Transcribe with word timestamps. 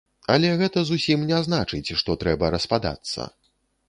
Але 0.35 0.47
гэта 0.61 0.79
зусім 0.89 1.25
не 1.31 1.41
значыць, 1.47 1.93
што 1.99 2.15
трэба 2.23 2.49
распадацца. 2.57 3.27